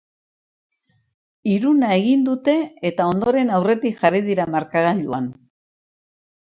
Hiruna 1.51 1.91
egin 1.97 2.25
dute 2.31 2.57
eta 2.91 3.07
ondoren 3.13 3.55
aurretik 3.59 4.03
jarri 4.05 4.27
dira 4.31 4.51
markagailuan. 4.59 5.31